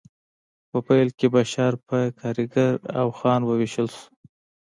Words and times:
په 0.69 0.77
پیل 0.87 1.09
کې 1.17 1.27
بشر 1.35 1.71
په 1.87 1.97
کارګر 2.19 2.73
او 2.99 3.07
خان 3.19 3.41
وویشل 3.45 3.87
شو 3.95 4.03